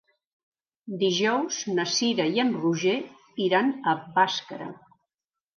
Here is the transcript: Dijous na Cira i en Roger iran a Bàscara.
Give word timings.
Dijous 1.03 1.59
na 1.79 1.85
Cira 1.97 2.27
i 2.37 2.43
en 2.45 2.51
Roger 2.63 2.97
iran 3.49 3.73
a 3.93 3.97
Bàscara. 4.17 4.73